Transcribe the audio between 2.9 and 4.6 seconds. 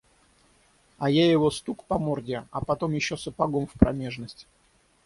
еще сапогом в промежность.